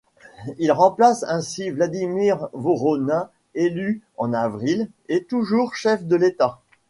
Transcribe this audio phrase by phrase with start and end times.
[0.57, 6.59] Il remplace ainsi Vladimir Voronin, élu en avril et toujours chef de l'État.